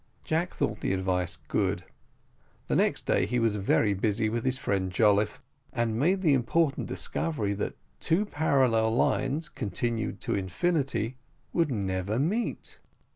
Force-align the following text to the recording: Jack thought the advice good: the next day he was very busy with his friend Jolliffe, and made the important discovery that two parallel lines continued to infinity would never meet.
Jack 0.23 0.55
thought 0.55 0.79
the 0.79 0.93
advice 0.93 1.37
good: 1.47 1.83
the 2.65 2.75
next 2.75 3.05
day 3.05 3.27
he 3.27 3.37
was 3.37 3.57
very 3.57 3.93
busy 3.93 4.29
with 4.29 4.43
his 4.45 4.57
friend 4.57 4.91
Jolliffe, 4.91 5.39
and 5.71 5.99
made 5.99 6.23
the 6.23 6.33
important 6.33 6.87
discovery 6.87 7.53
that 7.53 7.75
two 7.99 8.25
parallel 8.25 8.95
lines 8.95 9.47
continued 9.47 10.19
to 10.21 10.33
infinity 10.33 11.17
would 11.53 11.69
never 11.69 12.17
meet. 12.17 12.79